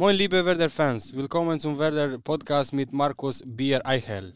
[0.00, 4.32] Moin liebe Werder-Fans, willkommen zum Werder-Podcast mit Markus Bier Eichel.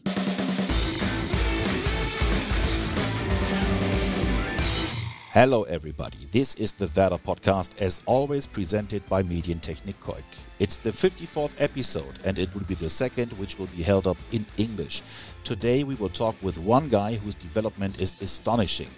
[5.33, 6.27] Hello, everybody.
[6.31, 10.23] This is the Werder podcast, as always presented by Medientechnik Koik.
[10.59, 14.17] It's the 54th episode, and it will be the second, which will be held up
[14.31, 15.01] in English.
[15.43, 18.89] Today, we will talk with one guy whose development is astonishing.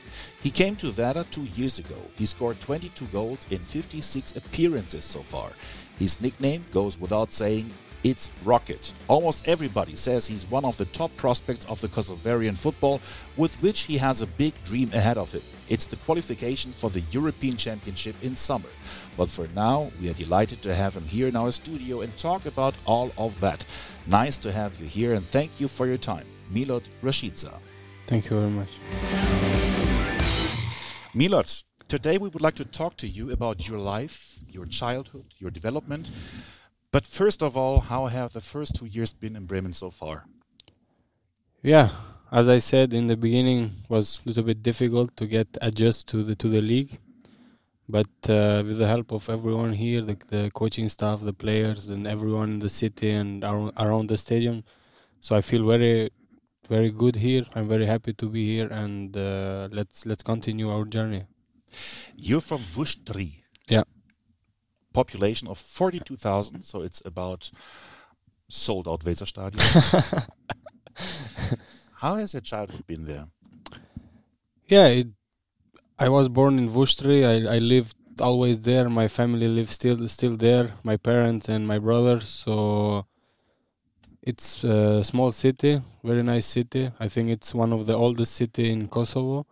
[0.44, 1.96] He came to Werder two years ago.
[2.18, 5.54] He scored 22 goals in 56 appearances so far.
[5.98, 7.72] His nickname goes without saying
[8.04, 8.94] it's Rocket.
[9.08, 13.02] Almost everybody says he's one of the top prospects of the Kosovarian football,
[13.36, 15.42] with which he has a big dream ahead of him.
[15.68, 18.70] It's the qualification for the European Championship in summer.
[19.18, 22.46] But for now, we are delighted to have him here in our studio and talk
[22.46, 23.66] about all of that.
[24.06, 26.26] Nice to have you here and thank you for your time.
[26.54, 27.60] Milot Rashica.
[28.06, 28.78] Thank you very much.
[31.14, 35.52] Milot, today we would like to talk to you about your life, your childhood, your
[35.52, 36.10] development.
[36.92, 40.26] But first of all, how have the first two years been in Bremen so far?
[41.62, 41.90] Yeah,
[42.32, 46.24] as I said in the beginning, was a little bit difficult to get adjust to
[46.24, 47.00] the to the league,
[47.90, 52.06] but uh, with the help of everyone here, the, the coaching staff, the players, and
[52.06, 54.64] everyone in the city and around, around the stadium,
[55.20, 56.10] so I feel very,
[56.70, 57.44] very good here.
[57.56, 61.26] I'm very happy to be here, and uh, let's let's continue our journey.
[62.16, 63.44] You're from Vustri.
[63.68, 63.84] Yeah.
[64.94, 67.52] Population of 42,000, so it's about
[68.50, 70.28] sold out Weserstadion.
[71.94, 73.26] How has your childhood been there?
[74.68, 75.08] Yeah, it,
[76.00, 77.26] I was born in Vustri.
[77.26, 78.90] I, I lived always there.
[78.90, 80.74] My family lives still still there.
[80.84, 82.20] My parents and my brother.
[82.20, 83.06] So
[84.22, 86.92] it's a small city, very nice city.
[87.00, 89.46] I think it's one of the oldest city in Kosovo.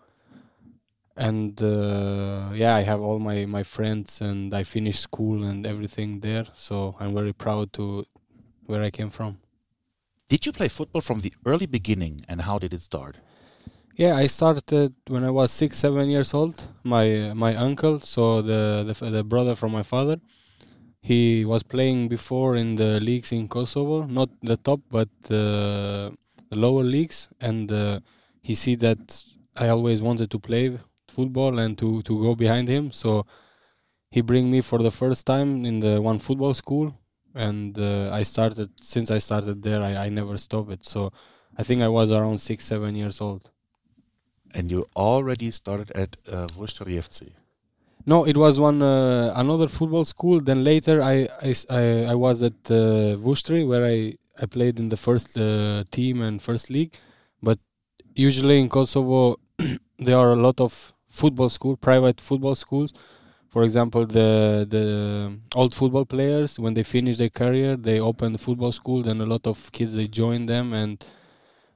[1.17, 6.19] And uh, yeah, I have all my my friends, and I finished school and everything
[6.19, 6.45] there.
[6.53, 8.05] So I'm very proud to
[8.65, 9.37] where I came from.
[10.27, 13.17] Did you play football from the early beginning and how did it start?
[13.95, 16.55] Yeah, I started when I was six, seven years old.
[16.83, 20.17] My my uncle, so the the, the brother from my father,
[21.01, 26.09] he was playing before in the leagues in Kosovo, not the top, but uh,
[26.49, 27.99] the lower leagues, and uh,
[28.41, 29.23] he see that
[29.55, 30.77] I always wanted to play
[31.15, 32.91] football and to to go behind him.
[33.01, 33.25] So
[34.15, 36.87] he bring me for the first time in the one football school,
[37.47, 39.81] and uh, I started since I started there.
[39.89, 40.85] I, I never stopped it.
[40.85, 41.11] So
[41.57, 43.49] I think I was around six, seven years old.
[44.53, 47.31] And you already started at uh, Vustri FC.
[48.05, 50.39] No, it was one uh, another football school.
[50.39, 51.83] Then later, I I, I,
[52.13, 53.97] I was at uh, Vustri where I
[54.41, 56.93] I played in the first uh, team and first league.
[57.41, 57.59] But
[58.15, 59.39] usually in Kosovo,
[60.05, 62.91] there are a lot of football school, private football schools.
[63.53, 64.29] For example, the
[64.75, 64.85] the
[65.55, 68.99] old football players when they finish their career, they open the football school.
[69.07, 70.93] Then a lot of kids they join them and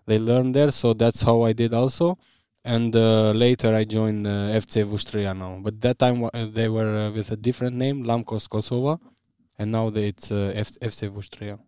[0.07, 0.71] they learn there.
[0.71, 2.17] So that's how I did also
[2.63, 5.59] and uh, later I joined uh, FC Vustria now.
[5.61, 8.99] But that time uh, they were uh, with a different name, Lamkos Kosova,
[9.57, 11.59] and now it's uh, FC Vustria.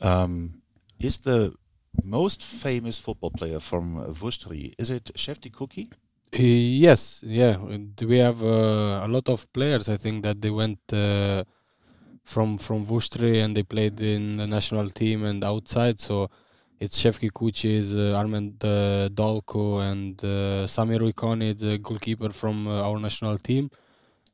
[0.00, 0.62] Um,
[0.98, 1.54] is the
[2.02, 5.92] most famous football player from Vustri, is it Shefki Kuqi?
[6.34, 9.88] Yes, yeah, we have uh, a lot of players.
[9.88, 10.78] I think that they went
[12.24, 16.00] from from Vustri and they played in the national team and outside.
[16.00, 16.30] So
[16.80, 22.88] it's Shefki Kuqi, uh, Armend uh, Dallku, and uh, Samir Ujkani, the goalkeeper from uh,
[22.88, 23.70] our national team,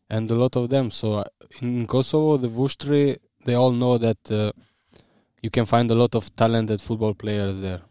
[0.08, 0.90] and a lot of them.
[0.90, 1.24] So uh,
[1.60, 4.52] in Kosovo, the Vustri, they all know that uh,
[5.42, 7.82] you can find a lot of talented football players there.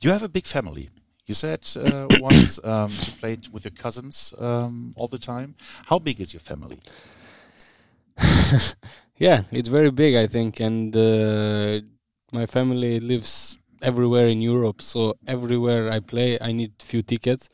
[0.00, 0.90] You have a big family.
[1.30, 5.54] You said uh, once um, you played with your cousins um, all the time.
[5.86, 6.80] How big is your family?
[9.16, 11.82] yeah, it's very big, I think, and uh,
[12.32, 17.48] my family lives everywhere in Europe, so everywhere I play, I need few tickets.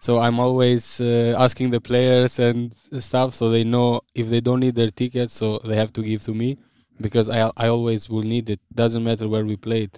[0.00, 4.60] So I'm always uh, asking the players and stuff, so they know if they don't
[4.60, 6.56] need their tickets, so they have to give to me
[6.98, 8.60] because I I always will need it.
[8.74, 9.90] Doesn't matter where we played.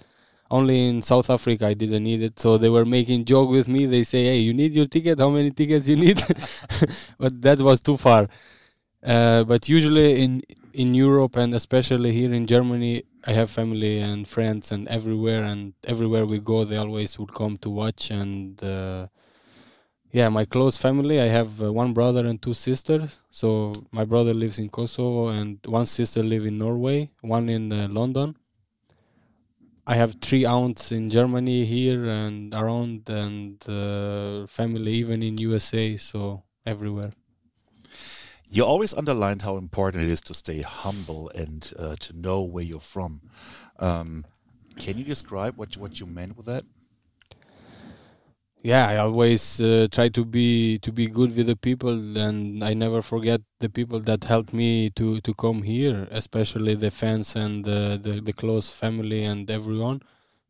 [0.49, 3.85] Only in South Africa I didn't need it, so they were making joke with me.
[3.85, 5.19] They say, "Hey, you need your ticket?
[5.19, 6.21] How many tickets you need?"
[7.19, 8.27] but that was too far.
[9.03, 10.41] Uh, but usually in
[10.73, 15.73] in Europe and especially here in Germany, I have family and friends and everywhere and
[15.85, 18.61] everywhere we go, they always would come to watch and.
[18.63, 19.07] Uh,
[20.11, 21.19] yeah, my close family.
[21.19, 23.19] I have uh, one brother and two sisters.
[23.29, 27.87] So my brother lives in Kosovo, and one sister live in Norway, one in uh,
[27.89, 28.35] London.
[29.89, 35.95] I have three aunts in Germany here and around, and uh, family even in USA.
[35.95, 37.13] So everywhere.
[38.49, 42.65] You always underlined how important it is to stay humble and uh, to know where
[42.65, 43.21] you're from.
[43.79, 44.25] Um,
[44.77, 46.65] can you describe what what you meant with that?
[48.67, 52.73] Yeah, I always uh, try to be to be good with the people, and I
[52.73, 57.63] never forget the people that helped me to to come here, especially the fans and
[57.63, 60.01] the the, the close family and everyone,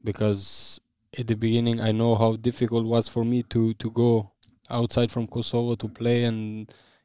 [0.04, 0.82] because
[1.20, 4.32] at the beginning I know how difficult it was for me to to go
[4.78, 6.42] outside from Kosovo to play and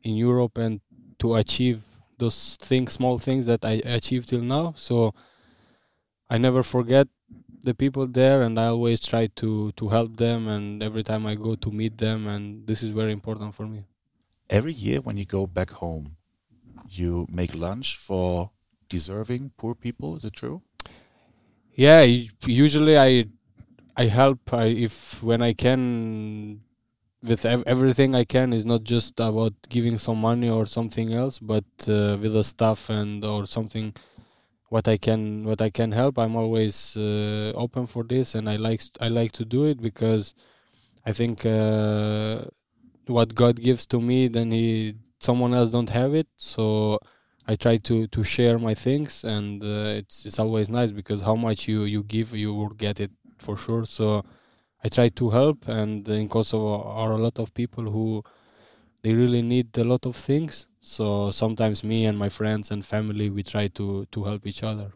[0.09, 0.81] in Europe and
[1.19, 1.83] to achieve
[2.17, 4.73] those things, small things that I achieved till now.
[4.79, 5.13] So
[6.31, 7.09] I never forget
[7.63, 10.49] the people there, and I always try to to help them.
[10.49, 13.85] And every time I go to meet them, and this is very important for me.
[14.51, 16.17] Every year when you go back home,
[16.89, 18.51] you make lunch for
[18.89, 20.17] deserving poor people.
[20.17, 20.63] Is it true?
[21.75, 22.03] Yeah,
[22.47, 23.27] usually I
[23.97, 26.61] I help I, if when I can
[27.23, 31.39] with ev- everything I can is not just about giving some money or something else,
[31.39, 33.95] but uh, with the stuff and or something
[34.73, 36.19] what I can what I can help.
[36.19, 40.35] I'm always uh, open for this, and I like I like to do it because
[41.05, 42.45] I think uh,
[43.07, 46.29] what God gives to me, then he someone else don't have it.
[46.37, 46.99] So
[47.47, 51.37] I try to to share my things, and uh, it's it's always nice because how
[51.37, 53.85] much you you give, you will get it for sure.
[53.85, 54.25] So
[54.83, 58.23] I try to help, and in Kosovo are a lot of people who
[59.03, 60.67] they really need a lot of things.
[60.83, 64.93] So sometimes me and my friends and family we try to to help each other.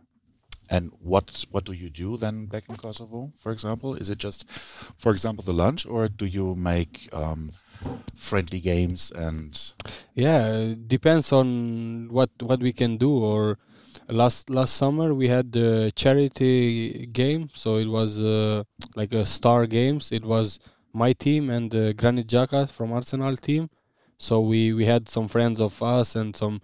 [0.68, 3.94] And what what do you do then back in Kosovo, for example?
[3.94, 4.50] Is it just,
[4.98, 7.50] for example, the lunch, or do you make um,
[8.16, 9.56] friendly games and?
[10.14, 13.12] Yeah, depends on what what we can do.
[13.12, 13.58] Or
[14.08, 18.64] last last summer we had the charity game, so it was uh,
[18.96, 20.10] like a star games.
[20.10, 20.58] It was
[20.92, 23.70] my team and the Granit Xhaka from Arsenal team.
[24.18, 26.60] So we we had some friends of us and some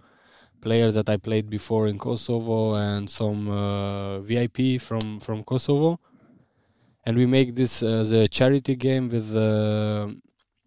[0.61, 5.99] players that I played before in Kosovo and some uh, VIP from from Kosovo,
[7.05, 10.15] and we make this as a charity game with the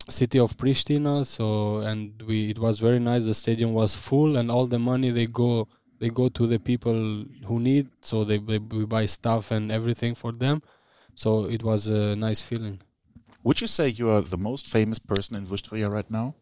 [0.08, 1.26] city of Pristina.
[1.26, 3.24] So and we it was very nice.
[3.24, 5.68] The stadium was full, and all the money they go
[5.98, 7.88] they go to the people who need.
[8.02, 10.62] So they, they we buy stuff and everything for them.
[11.14, 12.80] So it was a nice feeling.
[13.44, 16.34] Would you say you are the most famous person in Vustria right now?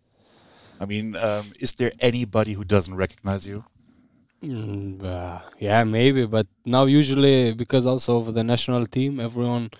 [0.81, 3.65] I mean, um, is there anybody who doesn't recognize you?
[4.43, 9.71] Mm, uh, yeah, maybe, but now usually because also of the national team, everyone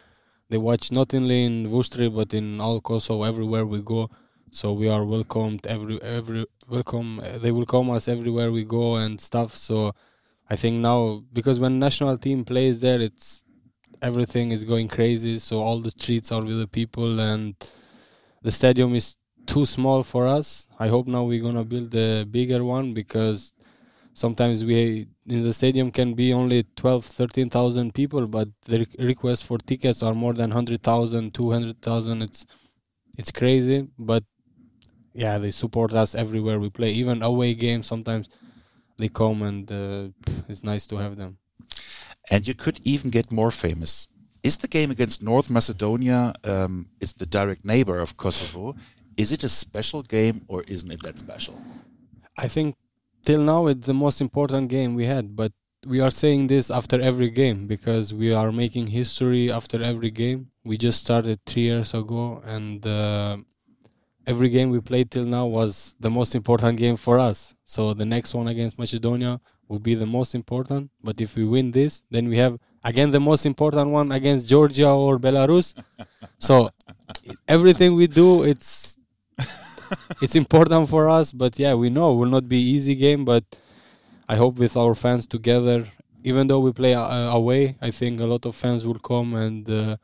[0.49, 4.11] they watch not only in Vustri but in all Kosovo everywhere we go.
[4.51, 7.21] So we are welcomed every every welcome.
[7.43, 9.55] They welcome us everywhere we go and stuff.
[9.55, 9.93] So
[10.49, 13.43] I think now because when national team plays there, it's
[14.01, 15.39] everything is going crazy.
[15.41, 17.55] So all the streets are with the people and
[18.43, 20.69] the stadium is too small for us.
[20.79, 23.53] I hope now we're gonna build a bigger one because
[24.15, 29.59] sometimes we in the stadium can be only 12 13,000 people but the requests for
[29.59, 32.47] tickets are more than 100,000 200,000 it's
[33.19, 34.23] it's crazy but
[35.15, 36.91] yeah they support us everywhere we play.
[36.91, 38.29] Even away games sometimes
[38.99, 40.09] they come and uh,
[40.49, 41.39] it's nice to have them.
[42.31, 44.09] And you could even get more famous.
[44.43, 48.77] Is the game against North Macedonia um, is the direct neighbor of Kosovo
[49.17, 51.61] is it a special game or isn't it that special?
[52.37, 52.77] I think
[53.23, 55.53] till now it's the most important game we had, but
[55.87, 60.51] we are saying this after every game because we are making history after every game.
[60.65, 63.37] We just started three years ago, and uh,
[64.27, 67.55] every game we played till now was the most important game for us.
[67.65, 70.91] So the next one against Macedonia will be the most important.
[71.03, 74.91] But if we win this, then we have again the most important one against Georgia
[74.91, 75.75] or Belarus.
[76.39, 76.71] so
[77.47, 78.99] everything we do, it's
[80.23, 81.33] it's important for us.
[81.33, 83.25] But yeah, we know it will not be easy game.
[83.25, 83.45] But
[84.29, 85.87] I hope with our fans together,
[86.23, 89.69] even though we play uh, away, I think a lot of fans will come, and
[89.69, 89.97] uh,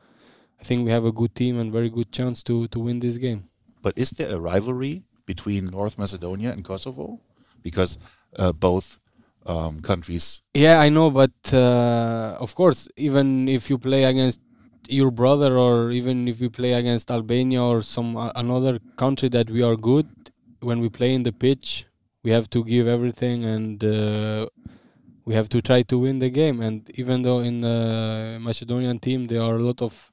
[0.59, 3.17] I think we have a good team and very good chance to to win this
[3.17, 3.49] game.
[3.81, 7.19] But is there a rivalry between North Macedonia and Kosovo?
[7.63, 7.97] Because
[8.37, 8.99] uh, both
[9.45, 10.41] um, countries.
[10.53, 14.39] Yeah, I know, but uh, of course, even if you play against
[14.87, 19.49] your brother or even if we play against Albania or some uh, another country that
[19.49, 20.07] we are good
[20.61, 21.85] when we play in the pitch
[22.23, 24.47] we have to give everything and uh,
[25.25, 26.61] we have to try to win the game.
[26.61, 30.11] And even though in the Macedonian team there are a lot of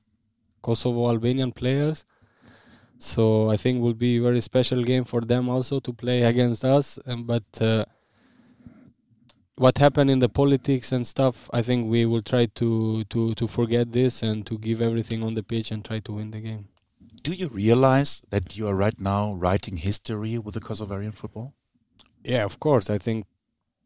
[0.63, 2.05] Kosovo Albanian players
[2.99, 6.65] so I think will be a very special game for them also to play against
[6.65, 6.99] us.
[7.07, 7.85] And but uh,
[9.59, 13.47] what happened in the politics and stuff, I think we will try to, to, to
[13.47, 16.69] forget this and to give everything on the pitch and try to win the game.
[17.23, 21.55] Do you realize that you are right now writing history with the Kosovarian football?
[22.23, 22.89] Yeah, of course.
[22.89, 23.27] I think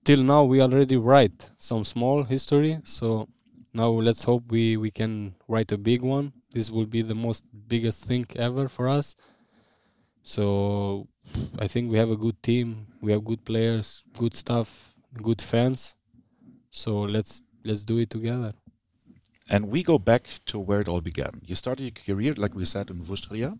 [0.04, 2.78] till now we already write some small history.
[2.84, 3.28] So
[3.72, 6.32] now let's hope we we can write a big one.
[6.50, 9.16] This will be the most biggest thing ever for us.
[10.22, 11.08] So
[11.58, 12.86] I think we have a good team.
[13.00, 15.94] We have good players, good stuff, good fans.
[16.70, 18.52] So let's let's do it together.
[19.50, 21.42] And we go back to where it all began.
[21.44, 23.58] You started your career, like we said, in Vustria,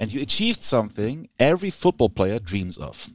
[0.00, 3.08] and you achieved something every football player dreams of.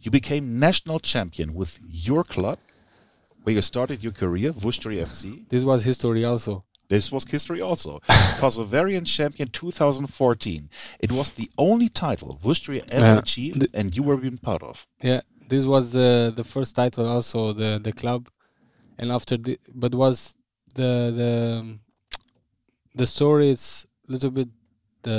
[0.00, 2.58] You became national champion with your club,
[3.42, 5.48] where you started your career, Vustria FC.
[5.48, 6.64] This was history also.
[6.88, 8.00] This was history also.
[8.38, 10.68] Kosovari champion 2014.
[11.00, 13.18] It was the only title Vustria ever Yeah.
[13.18, 14.86] achieved, and you were being part of.
[15.02, 18.28] Yeah, this was the the first title also the the club,
[18.98, 20.36] and after the but was
[20.74, 21.32] the the
[23.00, 24.48] the story is a little bit
[25.02, 25.18] the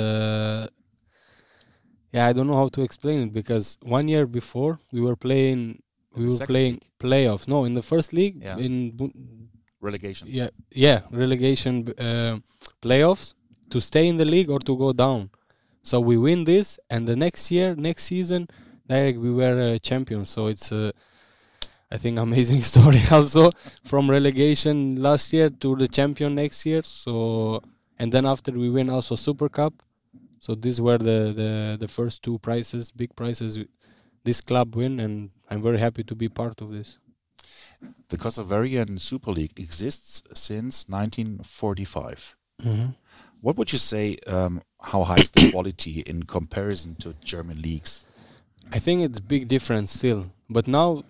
[2.12, 5.60] yeah I don't know how to explain it because one year before we were playing
[6.16, 8.56] we were playing playoffs no in the first league Yeah.
[8.58, 8.72] in
[9.80, 10.26] Relegation.
[10.28, 10.48] yeah
[10.86, 11.74] yeah relegation
[12.08, 12.34] uh,
[12.82, 13.34] playoffs
[13.70, 15.30] to stay in the league or to go down
[15.82, 18.48] so we win this and the next year next season
[18.88, 20.72] direct we were uh, champions so it's
[21.90, 23.50] I think amazing story also
[23.84, 27.62] from relegation last year to the champion next year so
[27.98, 29.74] and then after we win also super cup
[30.38, 33.58] so these were the the, the first two prizes big prizes
[34.24, 36.98] this club win and i'm very happy to be part of this
[38.08, 42.36] The Kosovarian Super League exists since 1945.
[43.40, 44.16] What would you say?
[44.26, 48.06] Um, how high is the quality in comparison to German leagues?
[48.72, 51.02] I think it's big difference still, but now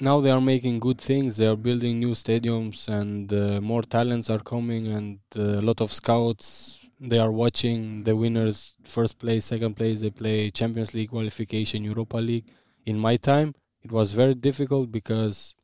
[0.00, 1.36] now they are making good things.
[1.38, 5.80] They are building new stadiums and uh, more talents are coming and uh, a lot
[5.80, 6.86] of scouts.
[7.00, 10.00] They are watching the winners first place, second place.
[10.00, 12.46] They play Champions League qualification, Europa League.
[12.86, 15.54] In my time, it was very difficult because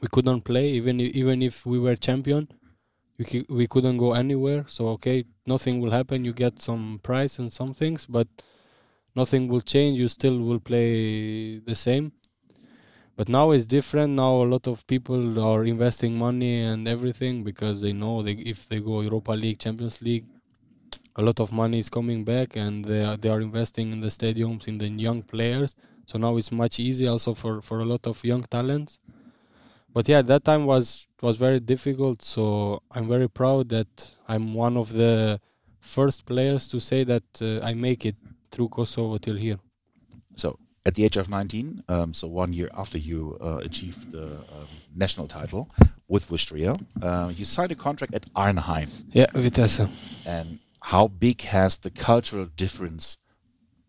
[0.00, 2.48] we couldn't play even even if we were champion.
[3.18, 4.64] We we couldn't go anywhere.
[4.66, 6.24] So okay, nothing will happen.
[6.24, 8.28] You get some prize and some things, but
[9.14, 12.12] nothing will change you still will play the same.
[13.16, 14.14] But now it's different.
[14.14, 18.68] Now a lot of people are investing money and everything because they know they, if
[18.68, 20.26] they go europa league champions league
[21.16, 24.08] a lot of money is coming back and they are, they are investing in the
[24.08, 25.74] stadiums in the young players.
[26.06, 28.98] So now it's much easier also for, for a lot of young talents.
[29.92, 32.22] But yeah that time was was very difficult.
[32.22, 33.90] So i'm very proud that
[34.28, 35.40] i'm one of the
[35.80, 38.16] first players to say that uh, i make it
[38.54, 39.58] through kosovo till here
[40.36, 44.26] So, at the age of 19, um, so one year after you uh, achieved the
[44.54, 45.70] um, national title
[46.08, 48.88] with Vustria, uh, you signed a contract at Arnheim.
[49.12, 49.86] Yeah, Vitesse.
[50.26, 53.18] And how big has the cultural difference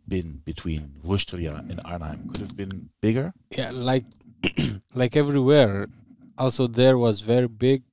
[0.08, 2.20] been between Vustria and Arnheim?
[2.30, 3.34] Could it have been bigger?
[3.60, 4.06] Yeah, like
[5.02, 5.88] like everywhere.
[6.38, 7.84] Also, there was very big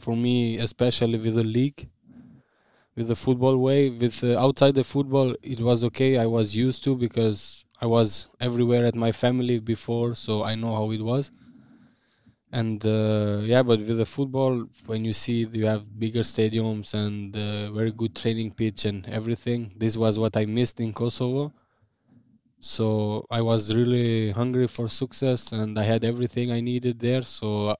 [0.00, 1.88] for me, especially with the league,
[3.00, 3.80] with the football way.
[4.04, 6.18] With uh, outside the football, it was okay.
[6.18, 8.08] I was used to because I was
[8.48, 11.32] everywhere at my family before, so I know how it was.
[12.52, 17.34] And uh, yeah, but with the football, when you see you have bigger stadiums and
[17.36, 21.52] uh, very good training pitch and everything, this was what I missed in Kosovo.
[22.60, 27.22] So I was really hungry for success, and I had everything I needed there.
[27.22, 27.74] So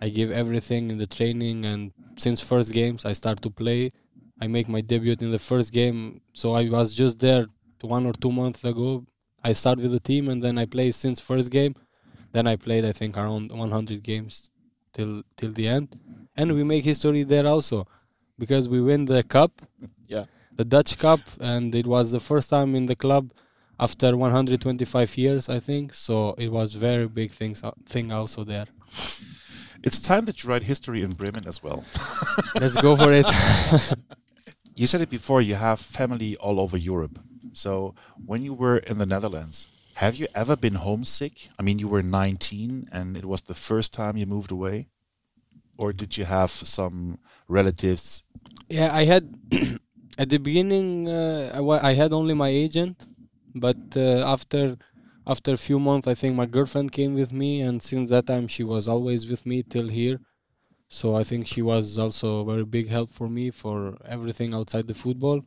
[0.00, 3.92] I give everything in the training, and since first games I start to play.
[4.40, 7.46] I make my debut in the first game, so I was just there
[7.80, 9.04] one or two months ago.
[9.42, 11.74] I start with the team, and then I played since first game.
[12.32, 14.50] Then I played, I think, around 100 games
[14.92, 15.88] till till the end,
[16.36, 17.86] and we make history there also
[18.38, 19.52] because we win the cup,
[20.14, 20.24] Yeah.
[20.56, 23.32] the Dutch Cup, and it was the first time in the club
[23.80, 25.94] after 125 years, I think.
[25.94, 28.66] So it was very big things uh, thing also there.
[29.82, 31.84] It's time that you write history in Bremen as well.
[32.60, 33.26] Let's go for it.
[34.78, 37.18] You said it before, you have family all over Europe.
[37.52, 41.48] So when you were in the Netherlands, have you ever been homesick?
[41.58, 44.86] I mean, you were 19 and it was the first time you moved away?
[45.76, 47.18] Or did you have some
[47.48, 48.22] relatives?
[48.68, 49.24] yeah, I had
[50.18, 53.06] at the beginning uh, I, I had only my agent,
[53.56, 54.76] but uh, after
[55.26, 58.46] after a few months, I think my girlfriend came with me, and since that time
[58.46, 60.20] she was always with me till here.
[60.88, 64.86] So I think she was also a very big help for me for everything outside
[64.86, 65.42] the football.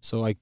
[0.00, 0.36] So I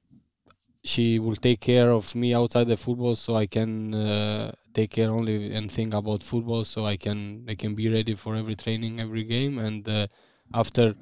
[0.84, 5.10] she will take care of me outside the football so I can uh, take care
[5.10, 9.00] only and think about football so I can I can be ready for every training
[9.00, 10.06] every game and uh,
[10.54, 10.94] after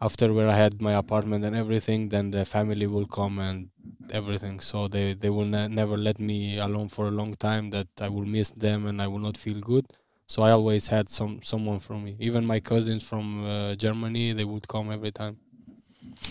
[0.00, 3.70] after where I had my apartment and everything then the family will come and
[4.10, 4.60] everything.
[4.60, 7.70] So they they will ne- never let me alone for a long time.
[7.70, 9.86] That I will miss them and I will not feel good.
[10.32, 12.16] So I always had some someone from me.
[12.18, 15.36] Even my cousins from uh, Germany, they would come every time.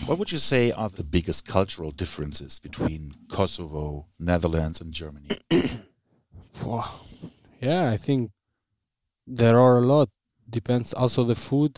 [0.06, 5.28] What would you say are the biggest cultural differences between Kosovo, Netherlands, and Germany?
[6.64, 6.90] Wow.
[7.60, 8.32] Yeah, I think
[9.24, 10.08] there are a lot.
[10.50, 11.74] Depends also the food.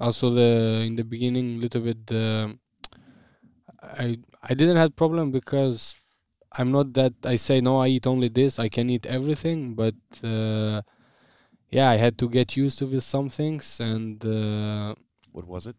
[0.00, 2.58] Also the in the beginning a little bit the
[4.04, 6.01] I I didn't have problem because
[6.58, 9.94] I'm not that I say no I eat only this I can eat everything but
[10.22, 10.82] uh,
[11.70, 14.94] yeah I had to get used to with some things and uh,
[15.32, 15.76] What was it?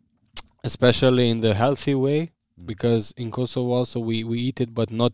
[0.63, 2.68] especially in the healthy way Mm.
[2.68, 5.13] because in Kosovo also we we eat it but not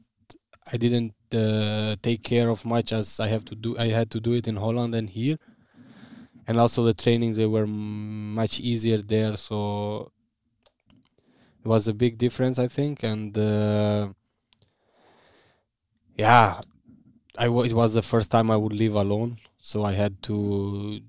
[0.73, 4.19] I didn't uh, take care of much as I have to do I had to
[4.19, 5.37] do it in Holland and here
[6.47, 10.11] and also the trainings they were m- much easier there so
[11.63, 14.09] it was a big difference I think and uh,
[16.23, 16.61] yeah
[17.37, 21.01] I it was the first time I would live alone so I had to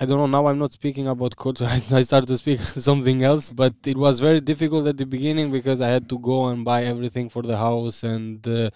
[0.00, 0.26] I don't know.
[0.26, 1.66] Now I'm not speaking about culture.
[1.90, 3.50] I started to speak something else.
[3.50, 6.84] But it was very difficult at the beginning because I had to go and buy
[6.84, 8.70] everything for the house and uh,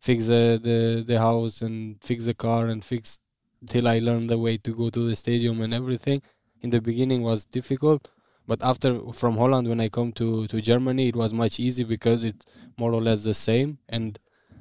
[0.00, 3.20] fix the, the the house and fix the car and fix
[3.68, 6.22] till I learned the way to go to the stadium and everything.
[6.62, 8.08] In the beginning was difficult,
[8.46, 12.24] but after from Holland when I come to to Germany, it was much easy because
[12.24, 12.46] it's
[12.78, 13.78] more or less the same.
[13.88, 14.18] And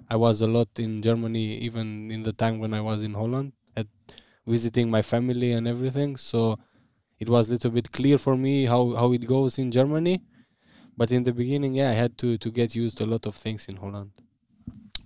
[0.09, 3.53] I was a lot in Germany even in the time when I was in Holland
[3.75, 3.88] at
[4.45, 6.15] visiting my family and everything.
[6.15, 6.59] So
[7.19, 10.21] it was a little bit clear for me how, how it goes in Germany.
[10.97, 13.35] But in the beginning, yeah, I had to, to get used to a lot of
[13.35, 14.12] things in Holland.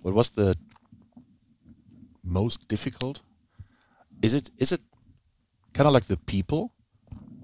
[0.02, 0.56] What was the
[2.22, 3.22] most difficult?
[4.22, 4.80] Is it is it
[5.72, 6.72] kind of like the people?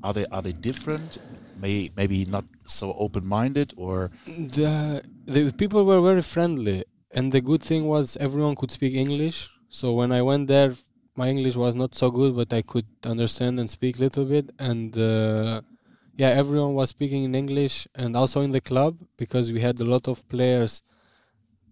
[0.02, 1.18] Are they are they different?
[1.58, 6.84] May maybe not so open minded or The, the people were very friendly.
[7.14, 9.50] And the good thing was everyone could speak English.
[9.68, 10.74] So when I went there,
[11.14, 14.50] my English was not so good, but I could understand and speak a little bit.
[14.58, 15.62] And uh,
[16.16, 19.84] yeah, everyone was speaking in English, and also in the club because we had a
[19.84, 20.82] lot of players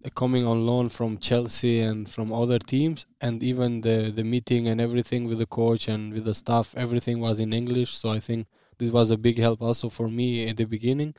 [0.03, 4.67] uh, coming on loan from Chelsea and from other teams, and even the the meeting
[4.67, 7.91] and everything with the coach and with the staff, everything was in English.
[7.97, 11.13] So I think this was a big help also for me at the beginning,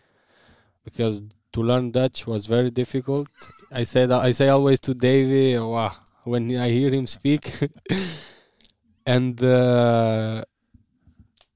[0.85, 1.23] because
[1.57, 3.29] to learn Dutch was very difficult.
[3.73, 5.93] I said I say always to Davy, wow,
[6.25, 7.45] when I hear him speak,
[9.07, 10.45] and uh,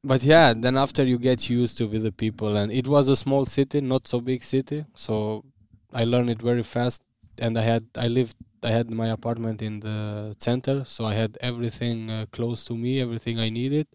[0.02, 3.16] but yeah, then after you get used to with the people, and it was a
[3.24, 5.44] small city, not so big city, so
[5.92, 7.02] I learned it very fast.
[7.38, 11.36] And I had I lived I had my apartment in the center, so I had
[11.42, 13.86] everything uh, close to me, everything I needed.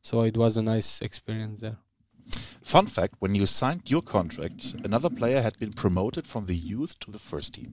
[0.00, 1.78] So it was a nice experience there.
[2.62, 6.98] Fun fact when you signed your contract, another player had been promoted from the youth
[7.00, 7.72] to the first team.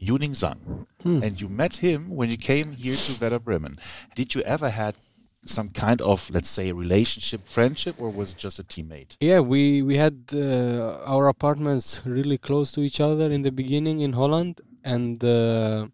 [0.00, 0.86] Yuning Zhang.
[1.02, 1.22] Hmm.
[1.22, 3.78] And you met him when you came here to Werder Bremen.
[4.14, 4.94] Did you ever had
[5.42, 9.16] some kind of, let's say, relationship, friendship, or was it just a teammate?
[9.20, 14.00] Yeah, we we had uh, our apartments really close to each other in the beginning
[14.00, 15.86] in Holland, and uh,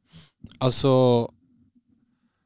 [0.61, 1.29] also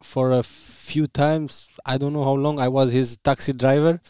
[0.03, 4.01] for a few times, I don't know how long, I was his taxi driver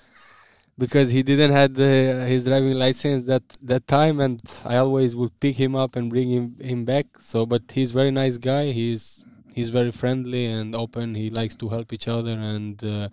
[0.79, 5.39] because he didn't had the, his driving license that that time, and I always would
[5.41, 7.07] pick him up and bring him him back.
[7.21, 8.73] So, but he's very nice guy.
[8.73, 11.15] He's he's very friendly and open.
[11.15, 13.09] He likes to help each other, and uh,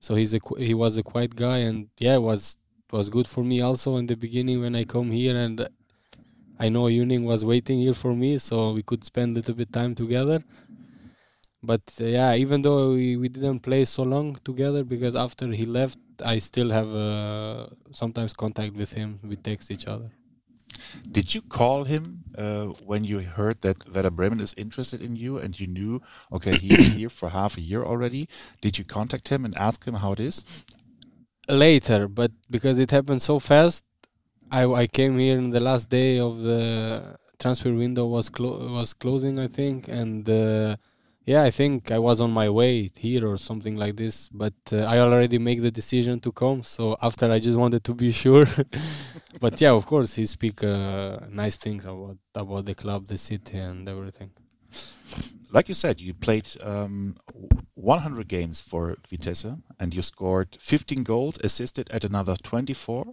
[0.00, 2.56] so he's a he was a quiet guy, and yeah, it was
[2.90, 5.68] was good for me also in the beginning when I come here, and
[6.58, 9.72] I know Yuning was waiting here for me, so we could spend a little bit
[9.72, 10.42] time together.
[11.62, 15.66] But uh, yeah, even though we, we didn't play so long together, because after he
[15.66, 19.20] left, I still have uh, sometimes contact with him.
[19.22, 20.10] We text each other.
[21.10, 25.38] Did you call him uh, when you heard that Werder Bremen is interested in you
[25.38, 26.00] and you knew,
[26.32, 28.28] okay, he's here for half a year already?
[28.60, 30.64] Did you contact him and ask him how it is?
[31.50, 33.84] later, but because it happened so fast,
[34.50, 38.92] I, I came here in the last day of the transfer window was clo- was
[38.94, 40.76] closing, I think, and uh,
[41.26, 44.28] yeah, I think I was on my way here or something like this.
[44.28, 47.94] But uh, I already make the decision to come, so after I just wanted to
[47.94, 48.46] be sure.
[49.40, 53.58] but yeah, of course, he speak uh, nice things about about the club, the city,
[53.58, 54.30] and everything.
[55.52, 57.16] Like you said, you played um,
[57.74, 63.06] 100 games for Vitesse and you scored 15 goals, assisted at another 24.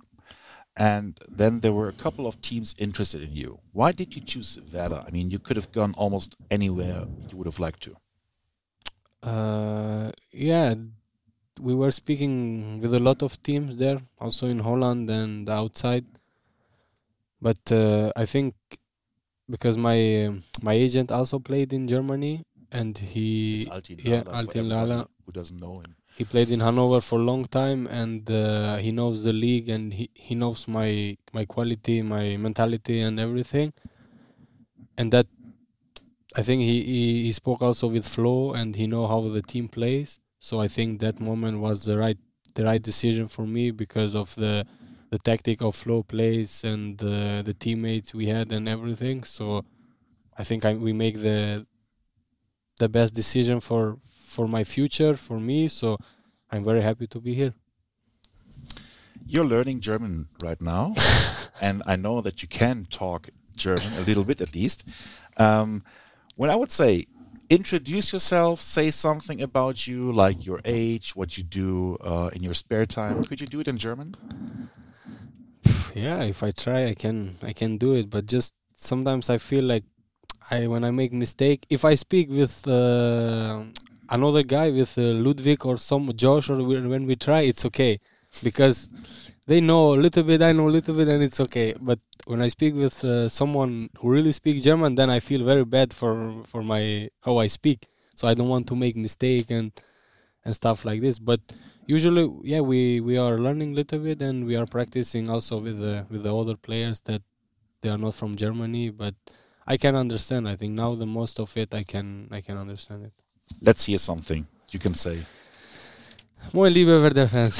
[0.77, 3.59] And then there were a couple of teams interested in you.
[3.73, 5.03] Why did you choose Werder?
[5.07, 7.97] I mean, you could have gone almost anywhere you would have liked to.
[9.23, 10.75] Uh, yeah,
[11.59, 16.05] we were speaking with a lot of teams there, also in Holland and outside.
[17.41, 18.55] but uh, I think
[19.49, 24.33] because my my agent also played in Germany and he It's Altin yeah, Lala for
[24.33, 25.07] Altin Lala.
[25.25, 25.96] Who doesn't know him?
[26.17, 29.93] He played in Hanover for a long time and uh, he knows the league and
[29.93, 33.71] he, he knows my my quality, my mentality and everything.
[34.97, 35.27] And that
[36.35, 39.67] I think he, he, he spoke also with Flo and he know how the team
[39.67, 40.19] plays.
[40.39, 42.17] So I think that moment was the right
[42.55, 44.65] the right decision for me because of the
[45.11, 49.23] the tactic of Flo plays and uh, the teammates we had and everything.
[49.23, 49.65] So
[50.37, 51.65] I think I, we make the
[52.77, 55.67] the best decision for for my future for me.
[55.67, 55.97] So
[56.51, 57.53] I'm very happy to be here.
[59.25, 60.95] You're learning German right now,
[61.61, 64.85] and I know that you can talk German a little bit at least.
[65.37, 65.83] Um,
[66.37, 67.07] when I would say
[67.49, 72.53] introduce yourself, say something about you, like your age, what you do uh, in your
[72.53, 74.15] spare time, could you do it in German?
[75.95, 78.09] Yeah, if I try, I can I can do it.
[78.09, 79.83] But just sometimes I feel like
[80.51, 83.63] I when I make mistake, if I speak with uh,
[84.09, 87.99] another guy with uh, Ludwig or some Josh or we- when we try, it's okay
[88.43, 88.89] because
[89.47, 91.73] they know a little bit, I know a little bit, and it's okay.
[91.79, 95.65] But when I speak with uh, someone who really speaks German, then I feel very
[95.65, 97.87] bad for for my how I speak.
[98.15, 99.71] So I don't want to make mistake and
[100.45, 101.19] and stuff like this.
[101.19, 101.41] But
[101.85, 105.79] usually, yeah, we we are learning a little bit and we are practicing also with
[105.79, 107.21] the with the other players that
[107.81, 109.15] they are not from Germany, but
[109.67, 110.47] I can understand.
[110.47, 113.13] I think now the most of it I can I can understand it.
[113.61, 115.25] Let's hear something you can say.
[116.53, 117.59] Moin liebe Werder Fans.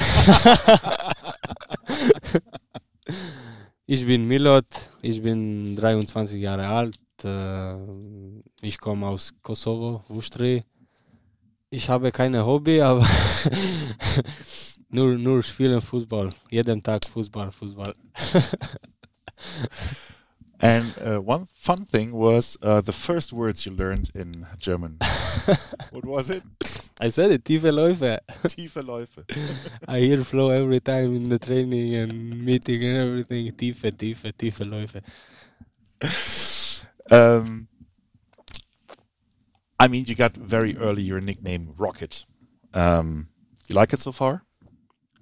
[3.86, 4.66] ich bin Milot,
[5.02, 6.98] ich bin 23 Jahre alt.
[7.24, 7.76] äh,
[8.60, 10.64] Ich komme aus Kosovo, Vustri.
[11.70, 13.06] Ich habe keine Hobby, aber
[14.88, 16.30] nur, nur spielen Fußball.
[16.50, 17.92] Jeden Tag Fußball, Fußball.
[20.60, 24.98] And uh, one fun thing was uh, the first words you learned in German.
[25.90, 26.42] what was it?
[27.00, 28.18] I said it, tiefe Läufe.
[28.48, 29.22] Tiefe Läufe.
[29.88, 33.52] I hear Flo every time in the training and meeting and everything.
[33.52, 35.00] Tiefe, tiefe, tiefe Läufe.
[37.10, 37.68] Um,
[39.78, 42.24] I mean, you got very early your nickname Rocket.
[42.74, 43.28] Um,
[43.68, 44.42] you like it so far?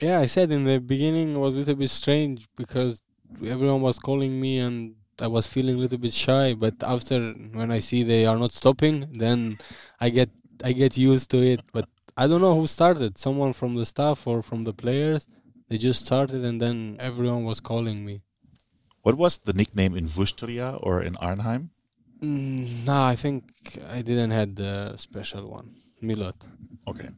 [0.00, 3.02] Yeah, I said in the beginning it was a little bit strange because
[3.44, 6.54] everyone was calling me and I was feeling a little bit shy.
[6.54, 9.56] But after when I see they are not stopping, then
[10.00, 10.30] I get
[10.64, 11.60] I get used to it.
[11.72, 13.18] But I don't know who started.
[13.18, 15.28] Someone from the staff or from the players.
[15.68, 18.22] They just started and then everyone was calling me.
[19.02, 21.70] What was the nickname in Vustria or in Arnheim?
[22.22, 23.44] Mm, no, I think
[23.90, 25.74] I didn't had the special one.
[26.02, 26.34] Milot.
[26.88, 27.10] Okay.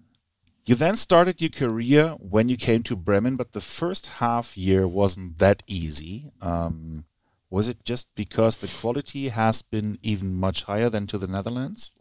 [0.66, 4.86] You then started your career when you came to Bremen, but the first half year
[4.86, 6.30] wasn't that easy.
[6.42, 7.04] Um,
[7.50, 11.92] was it just because the quality has been even much higher than to the Netherlands?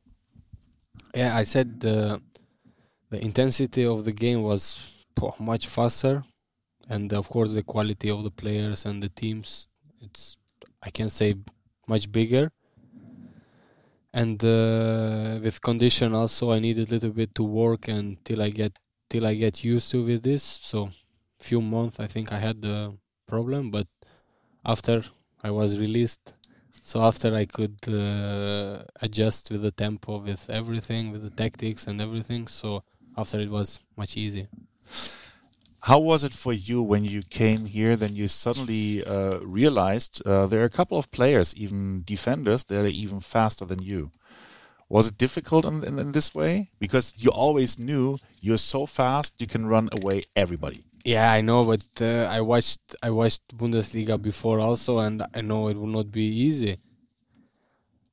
[1.15, 2.21] Yeah, I said the
[3.09, 5.05] the intensity of the game was
[5.39, 6.23] much faster,
[6.89, 9.69] and of course the quality of the players and the teams.
[10.01, 10.37] It's
[10.83, 11.35] I can say
[11.87, 12.51] much bigger.
[14.13, 18.73] And uh, with condition also, I needed a little bit to work until I get
[19.09, 20.43] till I get used to with this.
[20.43, 20.89] So,
[21.39, 23.87] few months I think I had the problem, but
[24.65, 25.03] after
[25.47, 26.33] I was released,
[26.89, 31.97] so after I could uh, adjust with the tempo, with everything, with the tactics and
[32.01, 32.43] everything.
[32.59, 32.83] So
[33.21, 34.47] after it was much easier.
[35.89, 37.95] How was it for you when you came here?
[37.95, 42.83] Then you suddenly uh, realized uh, there are a couple of players, even defenders, that
[42.83, 44.11] are even faster than you.
[44.89, 46.71] Was it difficult in, in, in this way?
[46.79, 48.05] Because you always knew
[48.41, 50.83] you're so fast, you can run away everybody.
[51.07, 55.69] Yeah, I know, but uh, I watched I watched Bundesliga before also, and I know
[55.69, 56.79] it will not be easy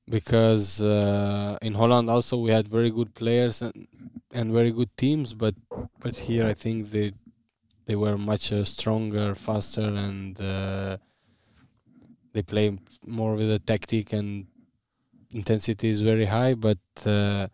[0.09, 3.89] because uh, in Holland also we had very good players and
[4.33, 5.55] and very good teams, but
[6.01, 7.13] but here I think they
[7.87, 10.99] they were much uh, stronger, faster, and uh,
[12.33, 12.77] they play
[13.07, 14.47] more with the tactic and
[15.33, 16.55] intensity is very high.
[16.55, 17.49] But uh,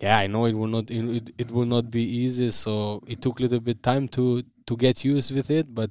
[0.00, 2.50] yeah, I know it will not it, it will not be easy.
[2.50, 5.90] So it took a little bit time to to get used with it, but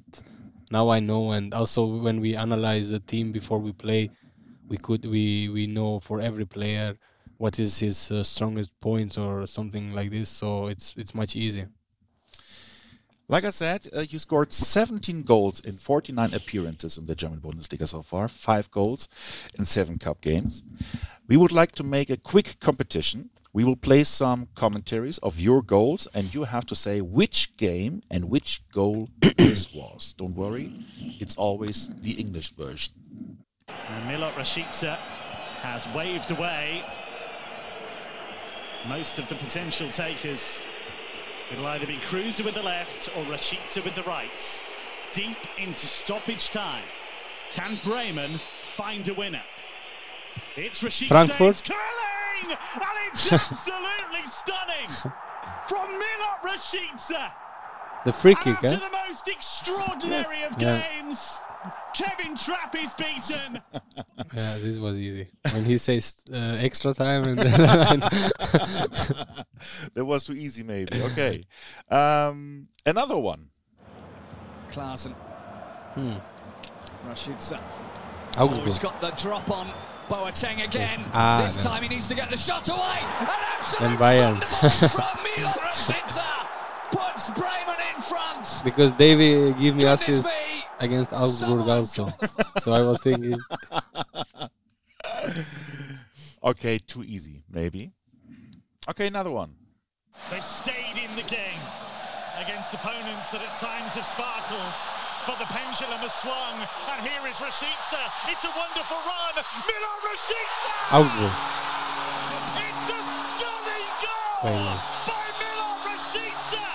[0.72, 1.32] now I know.
[1.32, 4.10] And also when we analyze the team before we play,
[4.68, 6.98] we could we we know for every player
[7.38, 10.30] what is his uh, strongest points or something like this.
[10.30, 11.70] So it's it's much easier.
[13.28, 17.88] Like I said, uh, you scored 17 goals in 49 appearances in the German Bundesliga
[17.88, 19.10] so far, five goals
[19.58, 20.64] in seven cup games.
[21.28, 23.32] We would like to make a quick competition.
[23.56, 28.02] We will play some commentaries of your goals, and you have to say which game
[28.12, 30.13] and which goal this was.
[30.18, 30.74] Don't worry,
[31.22, 32.94] it's always the English version.
[33.70, 34.98] And Milot Rashica
[35.62, 36.84] has waved away
[38.89, 40.62] most of the potential takers.
[41.50, 44.62] It'll either be Kruse with the left or Rashica with the right.
[45.13, 46.84] Deep into stoppage time.
[47.54, 49.44] Can Bremen find a winner?
[50.58, 51.08] It's Rashica.
[51.08, 51.50] Frankfurt.
[51.52, 51.62] It's
[52.41, 52.58] curling!
[52.76, 54.89] And it's absolutely stunning!
[55.67, 57.32] From Milot Rashica!
[58.06, 58.76] The free kick, After eh?
[58.76, 60.84] the most extraordinary of Yeah.
[61.02, 61.39] games,
[61.95, 63.62] Kevin Trapp is beaten.
[64.34, 65.28] Yeah, this was easy.
[65.52, 67.52] When he says uh, extra time and then
[69.93, 71.02] that was too easy, maybe.
[71.02, 71.41] Okay.
[71.89, 73.50] Um, another one.
[74.71, 75.13] Klaassen.
[75.93, 76.15] Hmm.
[77.08, 77.62] Rashica.
[78.38, 78.82] Oh, he's Augsburg.
[78.82, 79.71] got the drop on
[80.10, 81.04] Boateng again.
[81.13, 81.70] Ah, this no.
[81.72, 82.78] time he needs to get the shot away.
[82.80, 84.44] An absolute Then Bayern.
[84.91, 86.48] from Milan Rashica
[86.91, 88.62] puts Bremen in front.
[88.63, 90.28] because Davy gave me Goodness assist
[90.80, 92.06] against Augsburg also.
[92.06, 92.62] got the phone.
[92.62, 93.38] So I was thinking,
[96.44, 97.91] Okay, too easy, maybe.
[98.89, 99.56] Okay, another one.
[100.30, 101.60] They've stayed in the game
[102.39, 104.76] against opponents that at times have sparkled.
[105.26, 107.98] But the pendulum has swung, and here is Rashica.
[108.30, 109.34] It's a wonderful run.
[109.66, 110.72] Milan Rashica!
[110.94, 111.34] Augsburg.
[112.62, 114.70] It's a stunning goal
[115.10, 116.70] by Milan Rashica!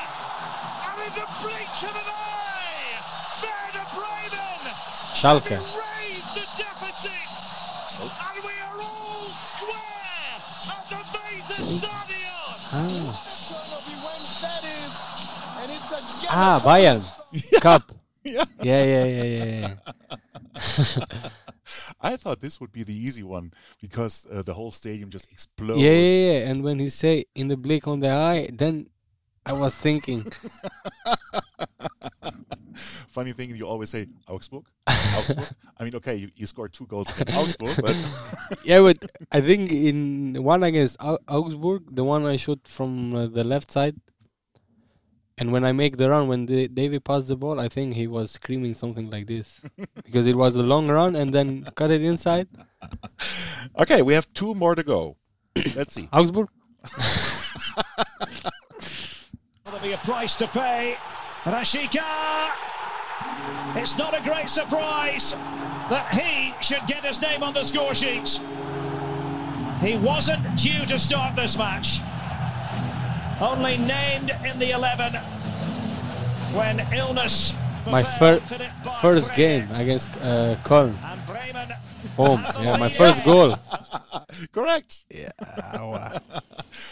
[0.82, 2.98] And in the blink of an eye,
[3.38, 4.74] Werder Bremen
[5.14, 5.54] Schalke.
[5.54, 7.30] raised the deficit!
[8.02, 10.34] And we are all square
[10.74, 12.50] at the Weser Stadion!
[12.74, 13.14] Ah,
[16.32, 16.98] Ah, ah Bayern.
[17.62, 17.99] Cup.
[18.24, 18.44] Yeah.
[18.62, 19.74] Yeah, yeah, yeah, yeah.
[20.54, 21.28] yeah.
[22.00, 25.80] I thought this would be the easy one because uh, the whole stadium just explodes.
[25.80, 26.50] Yeah, yeah, yeah.
[26.50, 28.88] And when he say in the blink on the eye, then
[29.46, 30.24] I was thinking,
[33.08, 34.64] Funny thing, you always say Augsburg.
[34.88, 35.48] Augsburg.
[35.78, 37.96] I mean, okay, you, you scored two goals against Augsburg, but
[38.64, 38.98] yeah, but
[39.32, 43.96] I think in one against Augsburg, the one I shot from uh, the left side,
[45.40, 48.06] and when I make the run, when the, Davy passed the ball, I think he
[48.06, 49.62] was screaming something like this
[50.04, 52.46] because it was a long run and then cut it inside.
[53.78, 55.16] okay, we have two more to go.
[55.74, 56.10] Let's see.
[56.12, 56.48] Augsburg.
[59.64, 60.98] That'll be a price to pay.
[61.44, 62.50] Rashica!
[63.76, 65.32] It's not a great surprise
[65.88, 68.38] that he should get his name on the score sheet.
[69.80, 72.00] He wasn't due to start this match.
[73.40, 75.14] Only named in the 11
[76.54, 77.52] when illness.
[77.86, 79.68] My prevailed fir- for it by first Bremen.
[79.68, 80.94] game against uh, Köln.
[81.02, 81.68] And Bremen
[82.16, 82.44] Home.
[82.62, 83.56] Yeah, my first goal.
[84.52, 85.04] Correct.
[85.10, 85.30] Yeah,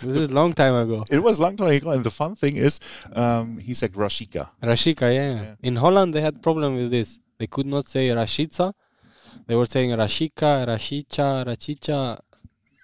[0.03, 1.05] this is long time ago.
[1.11, 2.81] It was long time ago, and the fun thing is,
[3.13, 4.49] um, he said Rashika.
[4.63, 5.55] Rashika, yeah.
[5.63, 7.19] In Holland, they had problem with this.
[7.39, 8.73] They could not say Rashica.
[9.47, 12.19] They were saying Rashika, Rashicha, Rachicha.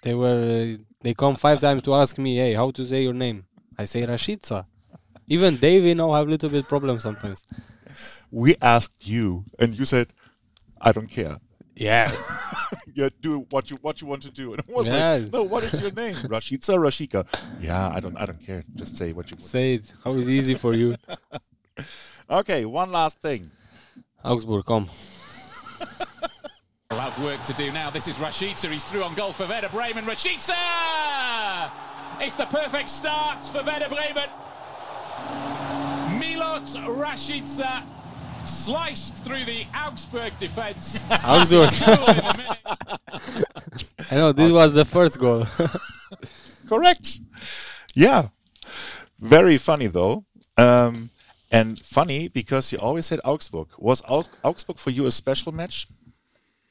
[0.03, 0.77] They were.
[1.01, 3.45] They come five times to ask me, "Hey, how to say your name?"
[3.77, 4.65] I say Rashica.
[5.27, 7.43] Even Davy now have a little bit problem sometimes.
[8.31, 10.07] We asked you, and you said,
[10.79, 11.37] "I don't care.
[11.75, 12.09] Yeah,
[12.93, 15.13] You do what you what you want to do." And I was Yeah.
[15.13, 16.15] like, "No, what is your name?
[16.35, 17.25] Rashitza, Rashika?
[17.59, 18.63] Yeah, I don't I don't care.
[18.75, 19.93] Just say what you want." say it.
[20.03, 20.95] How is easy for you?
[22.27, 23.51] Okay, one last thing.
[24.23, 24.89] Augsburg, come.
[26.89, 27.91] Will have work to do now.
[27.91, 28.71] This is Rashica.
[28.71, 30.05] He's through on goal for Werder Bremen.
[30.05, 31.69] Rashica!
[32.21, 34.29] It's the perfect start for Werder Bremen.
[36.19, 36.65] Milot
[36.97, 37.83] Rashica
[38.43, 41.03] sliced through the Augsburg defence.
[41.23, 41.69] Augsburg.
[41.85, 43.45] Goal in a minute.
[44.11, 45.45] I know this was the first goal.
[46.69, 47.19] Correct.
[47.93, 48.29] Yeah.
[49.19, 50.25] Very funny though.
[50.57, 51.09] Um,
[51.51, 53.67] and funny because you always said Augsburg.
[53.77, 55.87] Was Au- Augsburg for you a special match?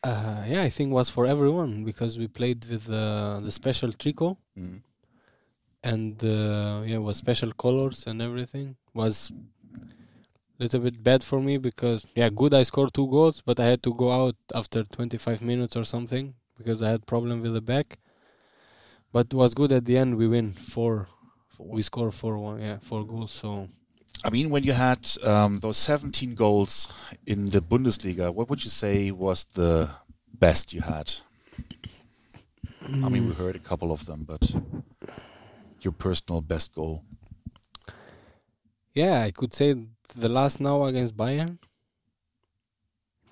[0.03, 4.37] Uh, yeah, I think was for everyone because we played with uh, the special tricot,
[4.59, 4.81] Mhm.
[5.85, 8.77] And uh, yeah, was special colors and everything.
[8.95, 9.31] Was
[10.59, 13.67] a little bit bad for me because yeah, good I scored two goals, but I
[13.67, 17.61] had to go out after 25 minutes or something because I had problem with the
[17.61, 17.99] back.
[19.13, 20.17] But it was good at the end.
[20.17, 21.07] We win four.
[21.59, 22.61] We score four one.
[22.61, 23.31] Yeah, four goals.
[23.31, 23.69] So
[24.25, 26.91] I mean, when you had um, those 17 goals
[27.27, 29.91] in the Bundesliga, what would you say was the
[30.33, 31.13] best you had?
[32.87, 34.51] I mean, we heard a couple of them, but
[35.85, 37.03] your personal best goal.
[38.95, 39.75] Yeah, I could say
[40.17, 41.59] the last now against Bayern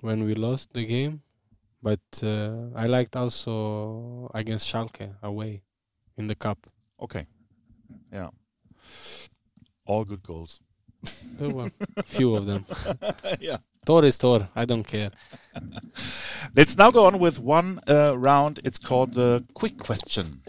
[0.01, 1.21] when we lost the game,
[1.81, 5.63] but uh, I liked also against Schalke away
[6.17, 6.67] in the cup.
[7.01, 7.25] Okay.
[8.11, 8.29] Yeah.
[9.85, 10.59] All good goals.
[11.37, 12.65] There were a few of them.
[13.39, 13.57] yeah.
[13.85, 14.47] Tor is Tor.
[14.55, 15.11] I don't care.
[16.55, 18.59] Let's now go on with one uh, round.
[18.63, 20.41] It's called the quick question.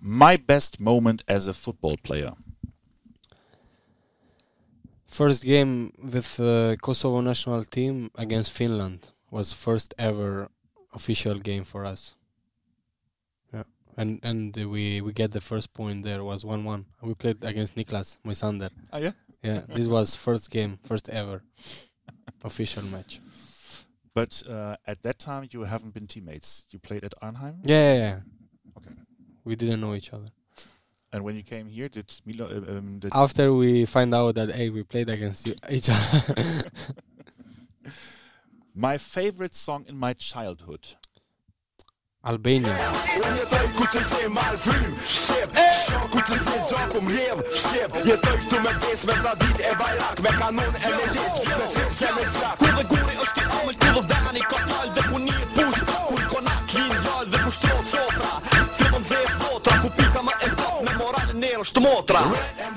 [0.00, 2.32] My best moment as a football player.
[5.06, 10.48] First game with the Kosovo national team against Finland was first ever
[10.94, 12.14] official game for us.
[13.52, 13.64] Yeah,
[13.96, 16.86] and and we we get the first point there was one one.
[17.02, 18.70] We played against Niklas Moisander.
[18.92, 19.12] Oh yeah.
[19.42, 21.42] Yeah, this was first game, first ever
[22.44, 23.20] official match.
[24.14, 26.66] But uh, at that time, you haven't been teammates.
[26.70, 27.62] You played at Arnhem.
[27.64, 28.18] Yeah, yeah, yeah.
[29.40, 29.48] Okay.
[29.48, 30.28] We didn't know each other.
[31.12, 32.46] And when you came here, did Milo?
[32.46, 36.62] Uh, um, did After we find out that hey, we played against you, each other.
[38.74, 40.86] my favorite song in my childhood.
[42.24, 42.76] Albania.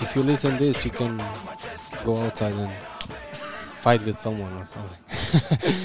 [0.01, 1.17] If you listen this, you can
[2.03, 2.71] go outside and
[3.81, 4.97] fight with someone or something.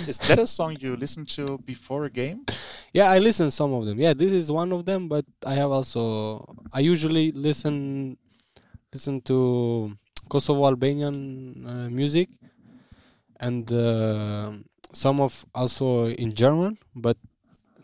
[0.08, 2.46] Is that a song you listen to before a game?
[2.92, 3.98] yeah, I listen some of them.
[3.98, 8.16] Yeah, this is one of them, but I have also I usually listen
[8.92, 9.92] listen to
[10.28, 12.28] Kosovo Albanian uh, music
[13.40, 14.52] and uh,
[14.92, 17.16] some of also in German, but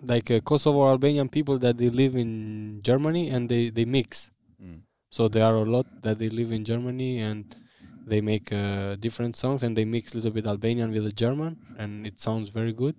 [0.02, 4.30] like uh, Kosovo Albanian people that they live in Germany and they they mix.
[5.14, 7.44] So there are a lot that they live in Germany and
[8.04, 11.56] they make uh, different songs and they mix a little bit Albanian with the German
[11.78, 12.96] and it sounds very good.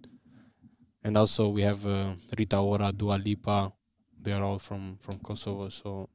[1.04, 3.74] And also we have uh, Rita Ora, Dua Lipa.
[4.24, 5.68] They are all from from Kosovo.
[5.68, 6.08] So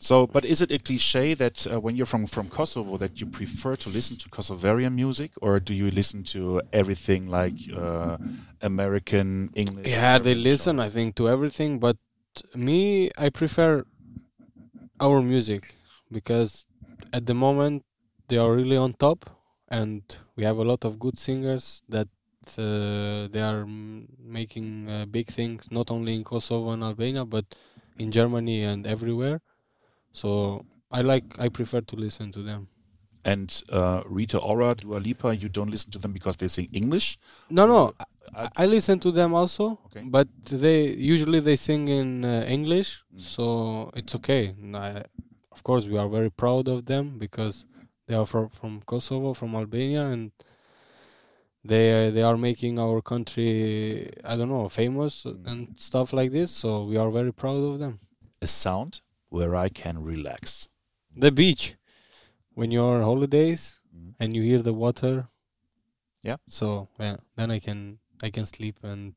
[0.00, 3.26] So, but is it a cliche that uh, when you're from from Kosovo that you
[3.40, 6.42] prefer to listen to Kosovarian music, or do you listen to
[6.80, 8.16] everything like uh,
[8.70, 9.28] American
[9.62, 9.86] English?
[9.96, 10.74] yeah, they listen.
[10.86, 11.96] I think to everything, but
[12.68, 13.84] me, I prefer
[15.00, 15.74] our music
[16.10, 16.66] because
[17.12, 17.84] at the moment
[18.28, 19.30] they are really on top,
[19.68, 20.02] and
[20.36, 22.08] we have a lot of good singers that
[22.58, 27.44] uh, they are making uh, big things not only in Kosovo and Albania but
[27.98, 29.40] in Germany and everywhere.
[30.12, 32.68] So I like, I prefer to listen to them.
[33.24, 37.16] And uh, Rita Ora, Dua Lipa, you don't listen to them because they sing English.
[37.48, 37.92] No, no,
[38.32, 40.02] I- I, I listen to them also, Okay.
[40.04, 43.20] but they usually they sing in uh, English, Mm.
[43.20, 44.54] so it's okay.
[44.74, 45.02] I,
[45.52, 47.64] of course, we are very proud of them because
[48.06, 50.32] they are from from Kosovo, from Albania, and
[51.64, 55.46] they uh, they are making our country, I don't know, famous Mm.
[55.50, 56.50] and stuff like this.
[56.50, 58.00] So we are very proud of them.
[58.42, 60.68] A sound where I can relax.
[61.16, 61.76] The beach,
[62.54, 64.14] when you're on holidays Mm.
[64.20, 65.28] and you hear the water.
[66.22, 66.36] Yeah.
[66.48, 69.12] So yeah, then I can I can sleep and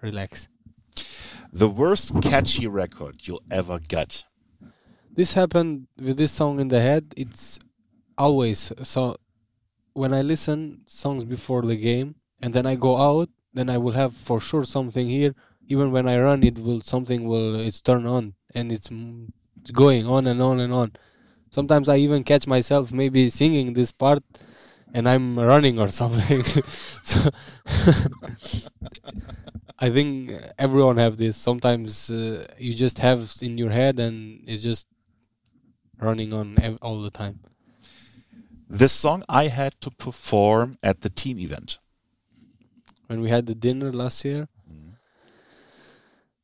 [0.00, 0.48] relax.
[1.52, 4.24] The worst catchy record you'll ever get.
[5.12, 7.12] This happened with this song in the head.
[7.14, 7.58] It's
[8.16, 9.16] always so.
[9.92, 13.92] When I listen songs before the game and then I go out, then I will
[13.92, 15.34] have for sure something here.
[15.66, 18.88] Even when I run, it will something will it's turned on and it's,
[19.60, 20.92] it's going on and on and on.
[21.50, 24.22] Sometimes I even catch myself maybe singing this part
[24.94, 26.42] and I'm running or something.
[27.02, 27.30] so
[29.78, 31.36] I think everyone have this.
[31.36, 34.86] Sometimes uh, you just have in your head and it's just
[36.00, 37.40] running on ev- all the time.
[38.68, 41.78] The song I had to perform at the team event.
[43.06, 44.48] When we had the dinner last year,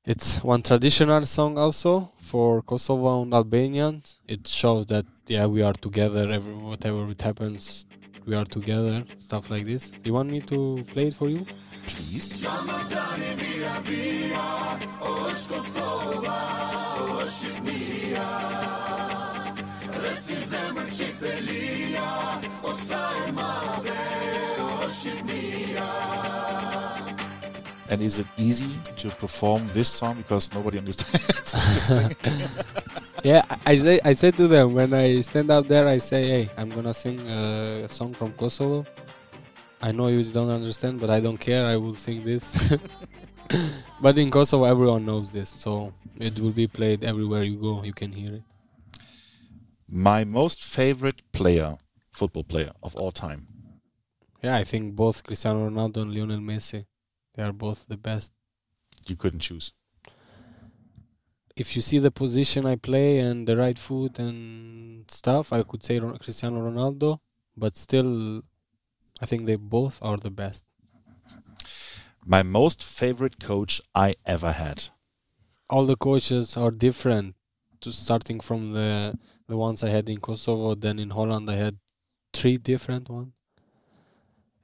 [0.06, 4.20] it's one traditional song also for Kosovo and Albanians.
[4.28, 6.30] It shows that yeah we are together.
[6.30, 7.86] Every whatever it happens,
[8.26, 9.04] we are together.
[9.18, 9.92] Stuff like this.
[10.04, 11.46] You want me to play it for you?
[11.86, 12.46] Please.
[27.90, 32.16] And is it easy to perform this song because nobody understands what you're singing?
[33.24, 36.50] Yeah, I- say I say to them when I stand up there, I say, "Hey,
[36.58, 38.84] I'm gonna sing a song from Kosovo.
[39.80, 41.64] I know you don't understand, but I don't care.
[41.64, 42.44] I will sing this."
[44.04, 47.82] but in Kosovo, everyone knows this, so it will be played everywhere you go.
[47.82, 48.42] You can hear it.
[49.88, 51.78] My most favorite player,
[52.10, 53.46] football player of all time.
[54.42, 56.84] Yeah, I think both Cristiano Ronaldo and Lionel Messi,
[57.34, 58.32] they are both the best.
[59.08, 59.72] You couldn't choose.
[61.56, 65.82] If you see the position I play and the right foot and stuff, I could
[65.84, 67.20] say Cristiano Ronaldo,
[67.56, 68.42] but still,
[69.20, 70.64] I think they both are the best.
[72.26, 74.84] My most favorite coach I ever had.
[75.70, 77.36] All the coaches are different.
[77.82, 81.76] To starting from the the ones I had in Kosovo, then in Holland I had
[82.32, 83.34] three different ones,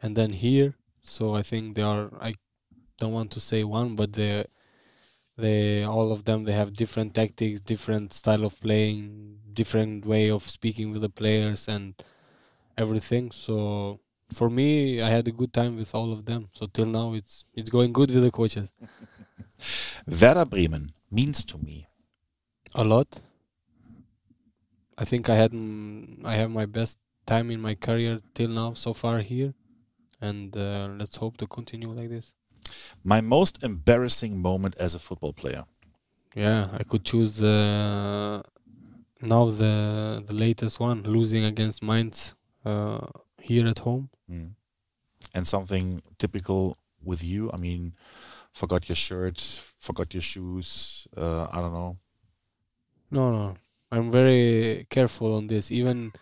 [0.01, 0.77] and then here.
[1.03, 2.09] So I think they are.
[2.19, 2.33] I
[2.99, 4.47] don't want to say one, but they
[5.41, 10.43] they all of them they have different tactics, different style of playing, different way of
[10.43, 11.95] speaking with the players and
[12.77, 13.31] everything.
[13.31, 14.01] So
[14.33, 16.49] for me, I had a good time with all of them.
[16.53, 18.73] So till now, it's it's going good with the coaches.
[20.21, 21.89] Werder Bremen means to me.
[22.75, 23.21] A lot.
[24.97, 25.53] I think I had
[26.25, 29.55] I have my best time in my career till now so far here,
[30.21, 32.35] and uh, let's hope to continue like this.
[33.05, 35.65] My most embarrassing moment as a football player.
[36.35, 38.43] Yeah, I could choose uh,
[39.21, 43.07] now the the latest one, losing against Mainz uh,
[43.41, 44.11] here at home.
[44.31, 44.53] Mm.
[45.35, 47.51] And something typical with you.
[47.53, 47.95] I mean,
[48.53, 49.41] forgot your shirt,
[49.79, 51.07] forgot your shoes.
[51.17, 51.97] Uh, I don't know.
[53.11, 53.57] No, no,
[53.91, 55.71] I'm very careful on this.
[55.71, 56.13] Even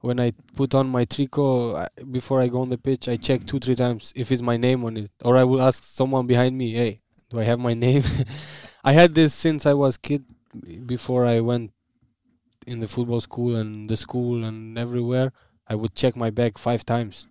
[0.00, 3.58] when I put on my tricot before I go on the pitch, I check two,
[3.58, 6.72] three times if it's my name on it, or I will ask someone behind me,
[6.72, 8.02] "Hey, do I have my name?"
[8.84, 10.24] I had this since I was kid,
[10.86, 11.72] before I went
[12.66, 15.32] in the football school and the school and everywhere.
[15.66, 17.28] I would check my bag five times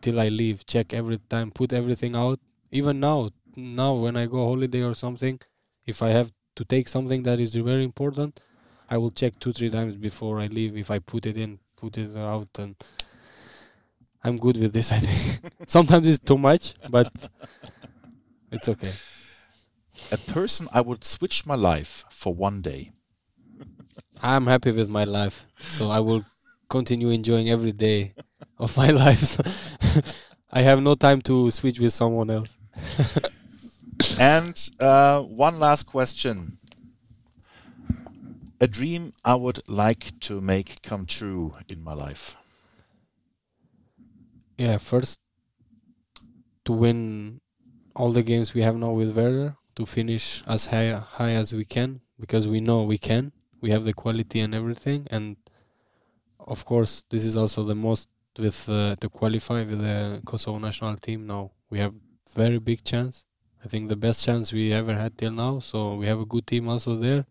[0.00, 0.66] till I leave.
[0.66, 2.40] Check every time, put everything out.
[2.70, 5.40] Even now, now when I go holiday or something,
[5.86, 8.40] if I have to take something that is very important,
[8.88, 11.98] I will check two three times before I leave if I put it in, put
[11.98, 12.74] it out, and
[14.22, 14.92] I'm good with this.
[14.92, 17.10] I think sometimes it's too much, but
[18.52, 18.92] it's okay.
[20.12, 22.92] A person I would switch my life for one day.
[24.22, 26.24] I'm happy with my life, so I will
[26.68, 28.14] continue enjoying every day
[28.58, 29.38] of my life.
[30.52, 32.56] I have no time to switch with someone else.
[34.18, 36.58] And uh, one last question.
[38.60, 42.36] A dream I would like to make come true in my life.
[44.58, 45.18] Yeah, first
[46.66, 47.40] to win
[47.96, 51.64] all the games we have now with Werder, to finish as high high as we
[51.64, 53.32] can because we know we can.
[53.62, 55.36] We have the quality and everything, and
[56.38, 58.08] of course, this is also the most
[58.38, 61.26] with uh, to qualify with the Kosovo national team.
[61.26, 61.94] Now we have
[62.34, 63.26] very big chance.
[63.64, 65.58] I think the best chance we ever had till now.
[65.58, 67.26] So we have a good team also there.